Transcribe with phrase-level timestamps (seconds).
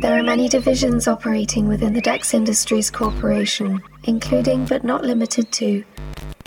[0.00, 5.84] There are many divisions operating within the Dex Industries Corporation, including but not limited to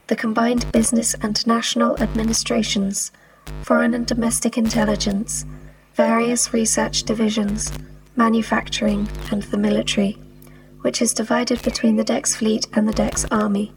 [0.06, 3.12] the combined business and national administrations,
[3.64, 5.46] foreign and domestic intelligence,
[5.96, 7.72] various research divisions,
[8.16, 10.16] manufacturing, and the military,
[10.82, 13.74] which is divided between the Dex Fleet and the Dex Army.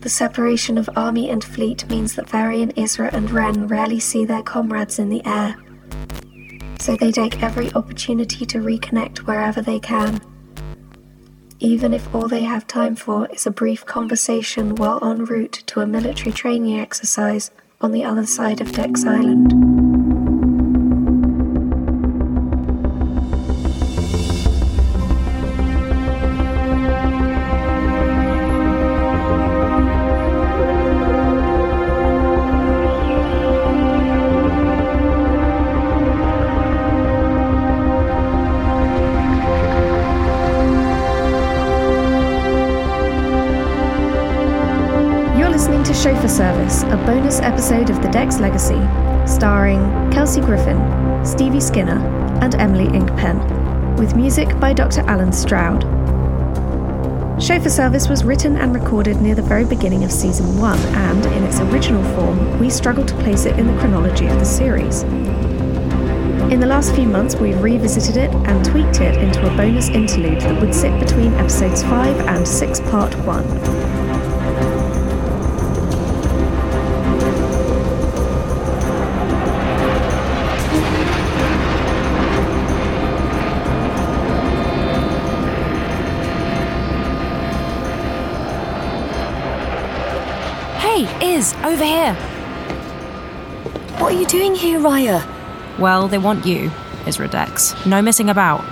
[0.00, 4.42] The separation of army and fleet means that Varian, Isra, and Ren rarely see their
[4.42, 5.56] comrades in the air,
[6.80, 10.20] so they take every opportunity to reconnect wherever they can.
[11.58, 15.80] Even if all they have time for is a brief conversation while en route to
[15.80, 17.50] a military training exercise
[17.82, 19.79] on the other side of Dex Island.
[46.40, 48.80] Service, a bonus episode of The Dex Legacy,
[49.26, 50.80] starring Kelsey Griffin,
[51.22, 51.98] Stevie Skinner,
[52.40, 55.02] and Emily Inkpen, with music by Dr.
[55.02, 55.82] Allen Stroud.
[57.38, 61.44] Chauffeur Service was written and recorded near the very beginning of season one, and in
[61.44, 65.02] its original form, we struggled to place it in the chronology of the series.
[66.50, 70.40] In the last few months, we've revisited it and tweaked it into a bonus interlude
[70.40, 73.79] that would sit between episodes 5 and 6 part 1.
[91.40, 92.12] Iz, over here.
[93.98, 95.20] What are you doing here, Rhaya?
[95.78, 96.68] Well, they want you,
[97.06, 97.74] Isra Dex.
[97.86, 98.62] No messing about.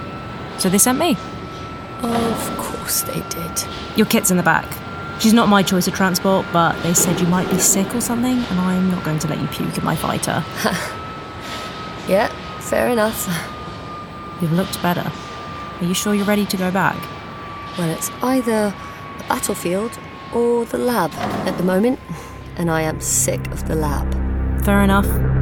[0.58, 1.16] So they sent me.
[2.02, 3.64] Of course they did.
[3.96, 4.66] Your kit's in the back.
[5.18, 8.36] She's not my choice of transport, but they said you might be sick or something,
[8.38, 10.44] and I'm not going to let you puke in my fighter.
[12.08, 12.28] Yeah,
[12.60, 13.28] fair enough.
[14.40, 15.12] You've looked better.
[15.78, 16.96] Are you sure you're ready to go back?
[17.76, 18.74] Well, it's either
[19.18, 19.98] the battlefield
[20.32, 21.12] or the lab
[21.46, 21.98] at the moment,
[22.58, 24.12] and I am sick of the lab.
[24.64, 25.37] Fair enough.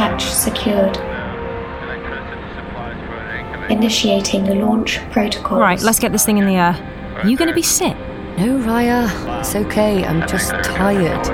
[0.00, 0.96] Hatch secured.
[3.70, 5.60] Initiating the launch protocol.
[5.60, 7.18] Right, let's get this thing in the air.
[7.22, 7.98] Are you going to be sick?
[8.38, 10.02] No, Rhaya, it's okay.
[10.02, 11.26] I'm just tired.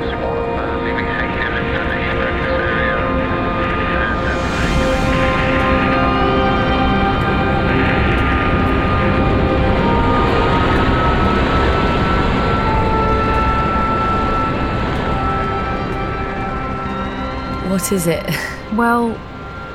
[17.70, 18.28] What is it?
[18.74, 19.18] Well,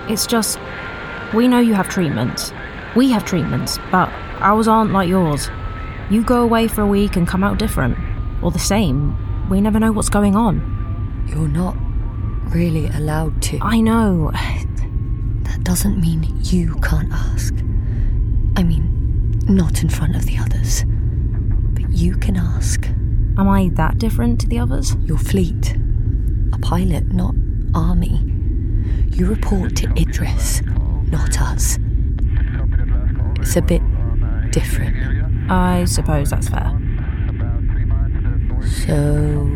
[0.10, 0.60] it's just.
[1.34, 2.52] We know you have treatments.
[2.96, 4.10] We have treatments, but
[4.40, 5.50] ours aren't like yours.
[6.10, 7.98] You go away for a week and come out different.
[8.44, 9.16] Or the same.
[9.50, 11.26] We never know what's going on.
[11.28, 11.76] You're not
[12.54, 13.60] really allowed to.
[13.62, 14.32] I know.
[15.44, 17.54] That doesn't mean you can't ask.
[18.58, 20.84] I mean, not in front of the others.
[20.86, 22.86] But you can ask.
[23.38, 24.96] Am I that different to the others?
[25.06, 25.78] Your fleet.
[26.52, 27.36] A pilot, not.
[29.22, 30.64] You report to Idris,
[31.12, 31.78] not us.
[33.40, 33.84] It's a bit
[34.50, 34.98] different.
[35.48, 36.76] I suppose that's fair.
[38.88, 39.48] So.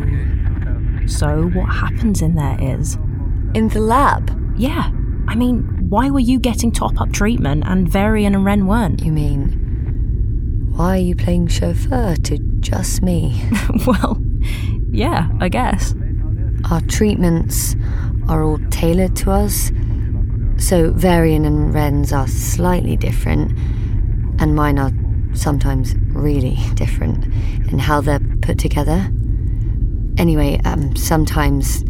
[1.08, 2.94] So, what happens in there is.
[3.54, 4.30] In the lab?
[4.56, 4.92] Yeah.
[5.26, 9.02] I mean, why were you getting top up treatment and Varian and Ren weren't?
[9.02, 10.70] You mean.
[10.76, 13.42] Why are you playing chauffeur to just me?
[13.84, 14.22] well,
[14.92, 15.92] yeah, I guess.
[16.70, 17.74] Our treatments
[18.28, 19.70] are all tailored to us.
[20.58, 23.52] So Varian and Ren's are slightly different,
[24.40, 24.92] and mine are
[25.34, 27.24] sometimes really different
[27.70, 29.10] in how they're put together.
[30.18, 31.84] Anyway, um, sometimes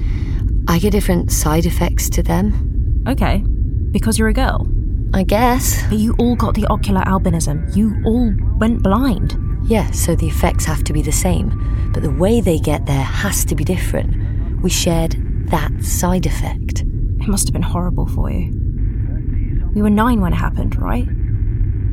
[0.69, 3.05] I get different side effects to them.
[3.07, 3.39] Okay.
[3.93, 4.67] Because you're a girl.
[5.15, 5.83] I guess.
[5.89, 7.75] But you all got the ocular albinism.
[7.77, 9.39] You all went blind.
[9.67, 13.03] Yeah, so the effects have to be the same, but the way they get there
[13.03, 14.63] has to be different.
[14.63, 15.17] We shared
[15.51, 16.83] that side effect.
[16.83, 18.53] It must have been horrible for you.
[19.75, 21.07] We were nine when it happened, right?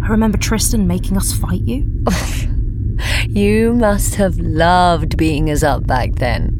[0.03, 2.03] I remember Tristan making us fight you.
[3.27, 6.59] You must have loved being us up back then.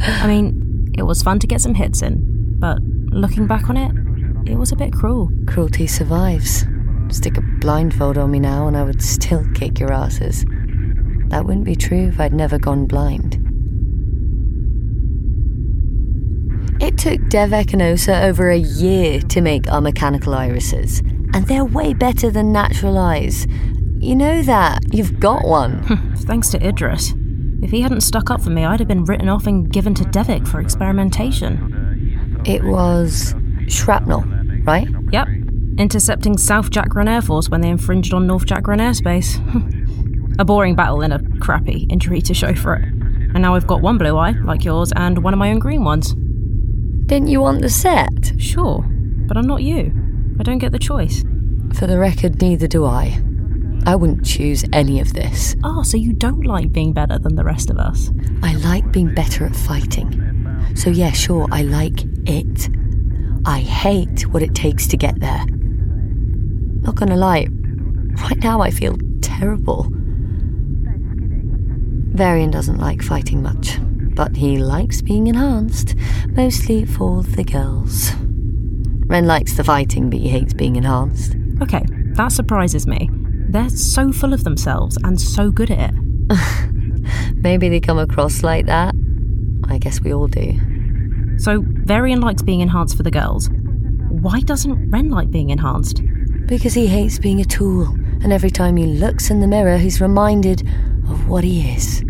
[0.00, 4.50] I mean, it was fun to get some hits in, but looking back on it,
[4.50, 5.30] it was a bit cruel.
[5.46, 6.64] Cruelty survives.
[7.10, 10.44] Stick a blindfold on me now and I would still kick your asses.
[11.28, 13.35] That wouldn't be true if I'd never gone blind.
[16.86, 21.00] It took Devek and Osa over a year to make our mechanical irises,
[21.34, 23.44] and they're way better than natural eyes.
[23.98, 24.94] You know that.
[24.94, 25.82] You've got one.
[26.18, 27.12] Thanks to Idris.
[27.60, 30.04] If he hadn't stuck up for me, I'd have been written off and given to
[30.04, 32.40] Devik for experimentation.
[32.46, 33.34] It was
[33.66, 34.22] shrapnel,
[34.62, 34.86] right?
[35.10, 35.26] Yep.
[35.78, 39.34] Intercepting South Jakran Air Force when they infringed on North Jakran airspace.
[40.38, 42.84] a boring battle and a crappy injury to show for it.
[42.84, 45.82] And now I've got one blue eye, like yours, and one of my own green
[45.82, 46.14] ones.
[47.06, 48.32] Didn't you want the set?
[48.38, 48.84] Sure,
[49.26, 49.92] but I'm not you.
[50.38, 51.22] I don't get the choice.
[51.74, 53.22] For the record, neither do I.
[53.86, 55.54] I wouldn't choose any of this.
[55.62, 58.10] Oh, so you don't like being better than the rest of us?
[58.42, 60.20] I like being better at fighting.
[60.74, 62.68] So, yeah, sure, I like it.
[63.46, 65.44] I hate what it takes to get there.
[66.82, 67.46] Not gonna lie,
[68.22, 69.88] right now I feel terrible.
[72.14, 73.78] Varian doesn't like fighting much,
[74.16, 75.94] but he likes being enhanced,
[76.30, 78.12] mostly for the girls.
[79.06, 81.36] Ren likes the fighting, but he hates being enhanced.
[81.62, 81.84] Okay,
[82.14, 83.08] that surprises me.
[83.48, 87.36] They're so full of themselves and so good at it.
[87.36, 88.94] Maybe they come across like that.
[89.68, 90.58] I guess we all do.
[91.38, 93.50] So, Varian likes being enhanced for the girls.
[94.08, 96.02] Why doesn't Ren like being enhanced?
[96.46, 97.86] Because he hates being a tool,
[98.22, 100.66] and every time he looks in the mirror, he's reminded
[101.08, 102.02] of what he is.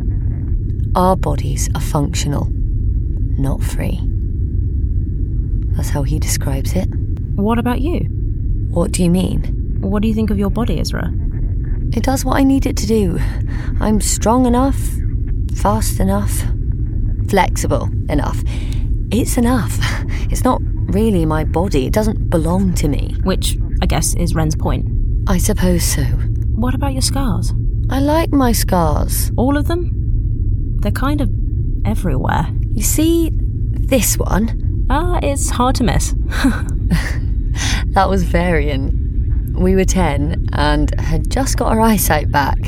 [0.96, 4.00] Our bodies are functional, not free.
[5.76, 6.88] That's how he describes it.
[7.34, 7.98] What about you?
[8.70, 9.76] What do you mean?
[9.82, 11.94] What do you think of your body, Isra?
[11.94, 13.18] It does what I need it to do.
[13.78, 14.78] I'm strong enough,
[15.56, 16.32] fast enough,
[17.28, 18.42] flexible enough.
[19.10, 19.78] It's enough.
[20.30, 20.62] It's not
[20.94, 23.14] really my body, it doesn't belong to me.
[23.22, 24.88] Which, I guess, is Ren's point.
[25.28, 26.02] I suppose so.
[26.54, 27.52] What about your scars?
[27.90, 29.30] I like my scars.
[29.36, 30.05] All of them?
[30.86, 31.28] They're kind of
[31.84, 32.46] everywhere.
[32.70, 34.86] You see, this one?
[34.88, 36.14] Ah, uh, it's hard to miss.
[37.86, 39.52] that was Varian.
[39.58, 42.58] We were 10 and had just got our eyesight back.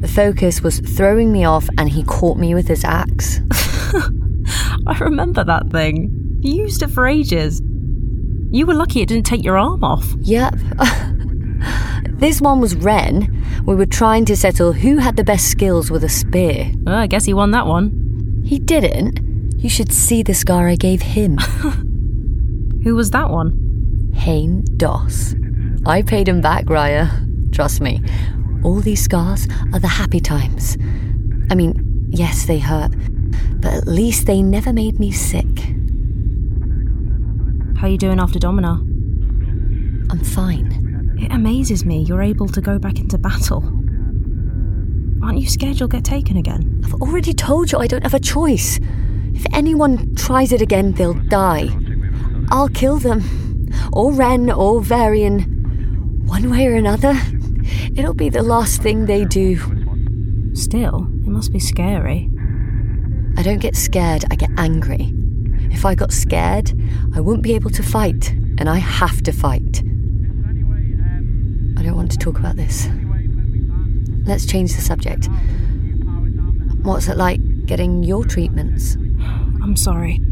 [0.00, 3.40] The focus was throwing me off, and he caught me with his axe.
[4.86, 6.40] I remember that thing.
[6.42, 7.62] You used it for ages.
[8.50, 10.04] You were lucky it didn't take your arm off.
[10.18, 10.56] Yep.
[12.08, 13.44] this one was Ren.
[13.66, 16.72] We were trying to settle who had the best skills with a spear.
[16.82, 18.42] Well, I guess he won that one.
[18.44, 19.20] He didn't.
[19.56, 21.36] You should see the scar I gave him.
[22.82, 24.10] who was that one?
[24.14, 25.34] Hain Doss.
[25.86, 27.52] I paid him back, Rhaya.
[27.52, 28.02] Trust me.
[28.64, 30.76] All these scars are the happy times.
[31.50, 32.92] I mean, yes, they hurt,
[33.60, 35.58] but at least they never made me sick.
[37.76, 38.74] How are you doing after Domina?
[40.10, 40.79] I'm fine.
[41.20, 43.62] It amazes me you're able to go back into battle.
[45.22, 46.80] Aren't you scared you'll get taken again?
[46.82, 48.80] I've already told you I don't have a choice.
[49.34, 51.68] If anyone tries it again, they'll die.
[52.50, 53.68] I'll kill them.
[53.92, 56.22] Or Ren, or Varian.
[56.24, 57.14] One way or another,
[57.94, 59.56] it'll be the last thing they do.
[60.54, 62.30] Still, it must be scary.
[63.36, 65.12] I don't get scared, I get angry.
[65.70, 66.72] If I got scared,
[67.14, 69.82] I wouldn't be able to fight, and I have to fight.
[72.10, 72.88] I don't want to talk about this.
[74.26, 75.28] Let's change the subject.
[76.82, 78.96] What's it like getting your treatments?
[79.62, 80.18] I'm sorry.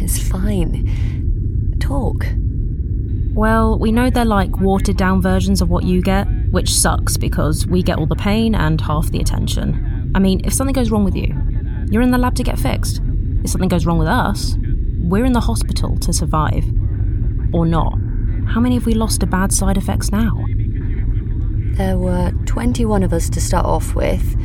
[0.00, 1.76] It's fine.
[1.80, 2.26] Talk.
[3.34, 7.66] Well, we know they're like watered down versions of what you get, which sucks because
[7.66, 10.12] we get all the pain and half the attention.
[10.14, 11.34] I mean, if something goes wrong with you,
[11.90, 13.02] you're in the lab to get fixed.
[13.44, 14.56] If something goes wrong with us,
[15.02, 16.64] we're in the hospital to survive.
[17.52, 17.98] Or not.
[18.52, 20.44] How many have we lost to bad side effects now?
[21.78, 24.36] There were 21 of us to start off with,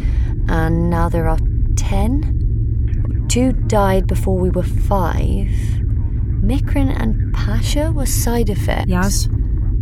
[0.48, 1.38] and now there are
[1.76, 3.26] 10.
[3.28, 5.50] Two died before we were five.
[6.42, 8.90] Mikrin and Pasha were side effects.
[8.90, 9.28] Yaz,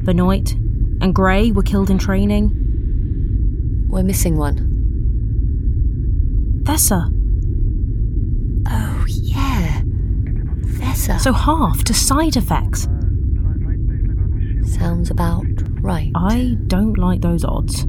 [0.04, 0.54] Benoit,
[1.02, 3.86] and Grey were killed in training.
[3.88, 4.72] We're missing one.
[6.66, 7.12] Thessa.
[8.72, 9.84] Oh, yeah.
[10.80, 11.20] Thessa.
[11.20, 12.88] So half to side effects.
[14.78, 15.46] Sounds about
[15.82, 16.12] right.
[16.16, 17.86] I don't like those odds.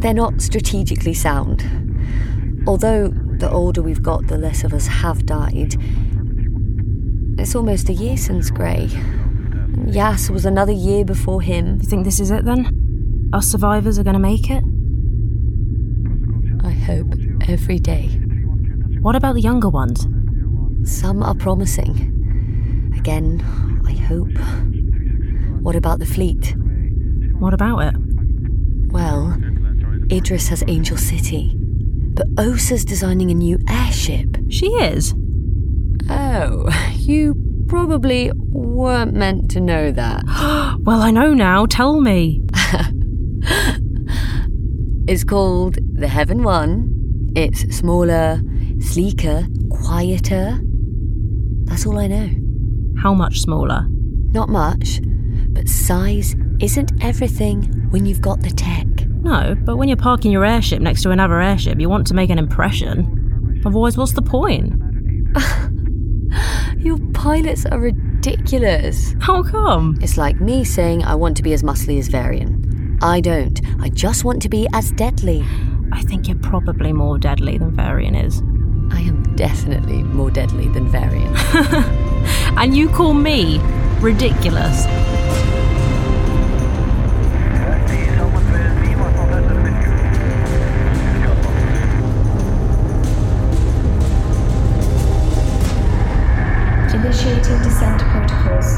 [0.00, 1.62] They're not strategically sound.
[2.66, 5.74] Although the older we've got, the less of us have died,
[7.38, 8.88] it's almost a year since Grey.
[9.86, 11.80] Yas was another year before him.
[11.82, 13.28] You think this is it then?
[13.32, 14.64] us survivors are going to make it?
[16.64, 17.14] I hope
[17.48, 18.06] every day.
[19.00, 20.06] What about the younger ones?
[20.84, 22.92] Some are promising.
[22.96, 23.42] Again,
[23.86, 24.69] I hope.
[25.70, 26.56] What about the fleet?
[27.38, 27.94] What about it?
[28.88, 29.40] Well,
[30.10, 34.36] Idris has Angel City, but Osa's designing a new airship.
[34.48, 35.14] She is.
[36.10, 37.36] Oh, you
[37.68, 40.24] probably weren't meant to know that.
[40.80, 41.66] well, I know now.
[41.66, 42.42] Tell me.
[45.06, 47.30] it's called the Heaven One.
[47.36, 48.40] It's smaller,
[48.80, 50.58] sleeker, quieter.
[51.66, 52.28] That's all I know.
[53.00, 53.86] How much smaller?
[54.32, 55.00] Not much,
[55.52, 58.86] but size isn't everything when you've got the tech.
[59.22, 62.30] No, but when you're parking your airship next to another airship, you want to make
[62.30, 63.62] an impression.
[63.66, 64.72] Otherwise, what's the point?
[66.78, 69.14] your pilots are ridiculous.
[69.20, 69.98] How come?
[70.00, 72.98] It's like me saying I want to be as muscly as Varian.
[73.02, 73.60] I don't.
[73.80, 75.44] I just want to be as deadly.
[75.92, 78.40] I think you're probably more deadly than Varian is.
[78.92, 81.34] I am definitely more deadly than Varian.
[82.58, 83.58] and you call me
[84.00, 84.86] ridiculous.
[97.50, 98.70] Initiating descent protocols.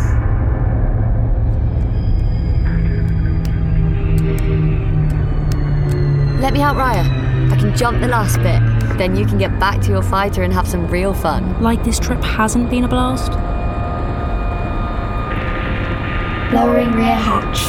[6.40, 7.52] Let me out, Rhaya.
[7.52, 8.60] I can jump the last bit.
[8.96, 11.62] Then you can get back to your fighter and have some real fun.
[11.62, 13.32] Like this trip hasn't been a blast?
[16.52, 17.60] Lowering rear hatch.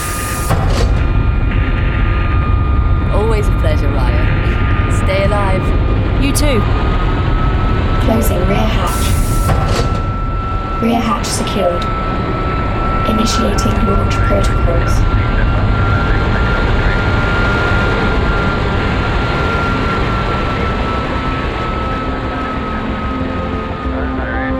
[3.13, 5.03] Always a pleasure, Rhaya.
[5.03, 6.23] Stay alive.
[6.23, 6.61] You too.
[8.05, 9.22] Closing rear hatch.
[10.81, 11.83] Rear hatch secured.
[13.09, 15.23] Initiating launch protocols.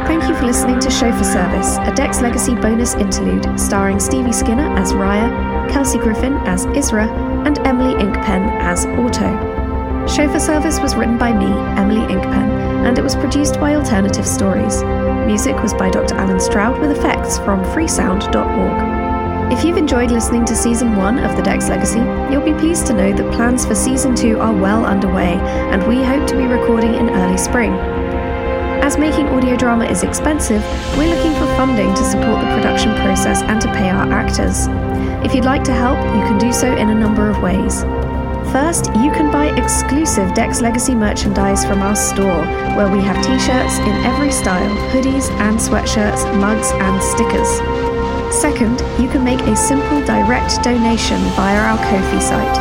[0.08, 4.68] Thank you for listening to Chauffeur Service, a Dex Legacy bonus interlude starring Stevie Skinner
[4.78, 7.10] as Rhaya, Kelsey Griffin as Isra,
[7.46, 10.08] and Emily Inkpen as Auto.
[10.08, 14.82] Chauffeur Service was written by me, Emily Inkpen, and it was produced by Alternative Stories.
[15.26, 16.16] Music was by Dr.
[16.16, 19.54] Allen Stroud with effects from freesound.org.
[19.54, 22.00] If you've enjoyed listening to Season 1 of The Dex Legacy,
[22.30, 25.36] you'll be pleased to know that plans for Season 2 are well underway,
[25.72, 27.72] and we hope to be recording in early spring.
[28.84, 30.62] As making audio drama is expensive,
[30.98, 34.68] we're looking for funding to support the production process and to pay our actors.
[35.26, 37.86] If you'd like to help, you can do so in a number of ways.
[38.54, 42.46] First, you can buy exclusive Dex Legacy merchandise from our store,
[42.78, 47.50] where we have t shirts in every style, hoodies and sweatshirts, mugs and stickers.
[48.30, 52.58] Second, you can make a simple direct donation via our Ko-fi site.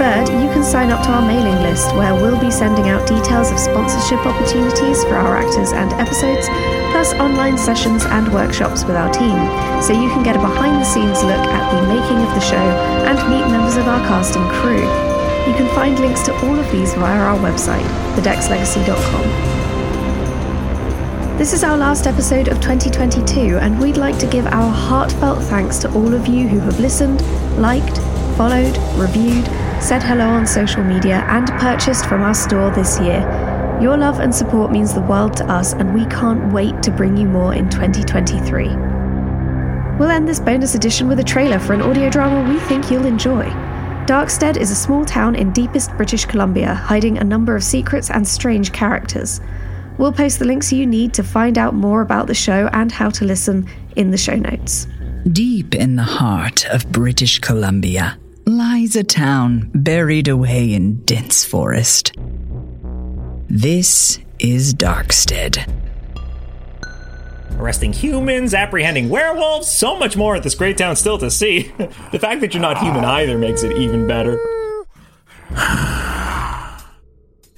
[0.00, 3.52] Third, you can sign up to our mailing list where we'll be sending out details
[3.52, 6.48] of sponsorship opportunities for our actors and episodes,
[6.88, 9.36] plus online sessions and workshops with our team,
[9.82, 12.66] so you can get a behind the scenes look at the making of the show
[13.04, 15.17] and meet members of our cast and crew.
[15.48, 17.86] You can find links to all of these via our website,
[18.16, 19.48] thedexlegacy.com.
[21.38, 25.78] This is our last episode of 2022, and we'd like to give our heartfelt thanks
[25.78, 27.22] to all of you who have listened,
[27.58, 27.96] liked,
[28.36, 29.46] followed, reviewed,
[29.80, 33.20] said hello on social media, and purchased from our store this year.
[33.80, 37.16] Your love and support means the world to us, and we can't wait to bring
[37.16, 38.66] you more in 2023.
[39.96, 43.06] We'll end this bonus edition with a trailer for an audio drama we think you'll
[43.06, 43.50] enjoy.
[44.08, 48.26] Darkstead is a small town in deepest British Columbia, hiding a number of secrets and
[48.26, 49.42] strange characters.
[49.98, 53.10] We'll post the links you need to find out more about the show and how
[53.10, 54.86] to listen in the show notes.
[55.30, 62.14] Deep in the heart of British Columbia lies a town buried away in dense forest.
[63.50, 65.70] This is Darkstead.
[67.58, 71.62] Arresting humans, apprehending werewolves, so much more at this great town still to see.
[72.12, 74.38] the fact that you're not human either makes it even better.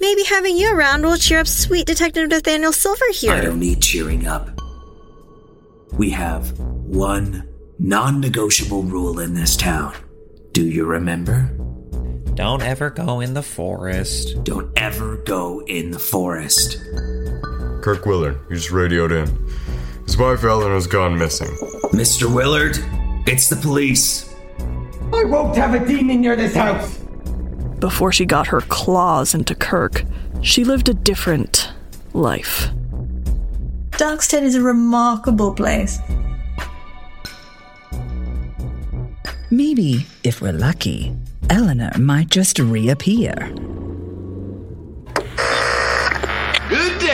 [0.01, 3.33] Maybe having you around will cheer up sweet Detective Nathaniel Silver here.
[3.33, 4.49] I don't need cheering up.
[5.93, 7.47] We have one
[7.79, 9.95] non negotiable rule in this town.
[10.53, 11.51] Do you remember?
[12.35, 14.43] Don't ever go in the forest.
[14.45, 16.79] Don't ever go in the forest.
[17.83, 19.27] Kirk Willard, you just radioed in.
[20.05, 21.51] His wife Ellen has gone missing.
[21.93, 22.33] Mr.
[22.33, 22.79] Willard,
[23.27, 24.35] it's the police.
[25.13, 26.99] I won't have a demon near this house.
[27.79, 30.05] Before she got her claws into Kirk,
[30.43, 31.73] she lived a different
[32.13, 32.69] life.
[33.93, 35.99] Darkstead is a remarkable place.
[39.51, 41.13] Maybe, if we're lucky,
[41.51, 43.53] Eleanor might just reappear.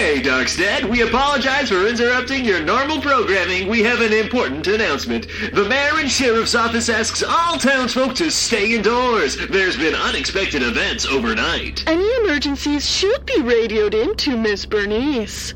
[0.06, 0.88] Day, Darkstead.
[0.88, 3.68] We apologize for interrupting your normal programming.
[3.68, 5.26] We have an important announcement.
[5.52, 9.36] The mayor and sheriff's office asks all townsfolk to stay indoors.
[9.48, 11.82] There's been unexpected events overnight.
[11.88, 15.54] Any emergencies should be radioed in to Miss Bernice.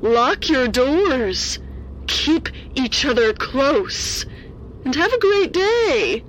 [0.00, 1.58] Lock your doors.
[2.06, 4.24] Keep each other close.
[4.84, 6.24] And have a great day.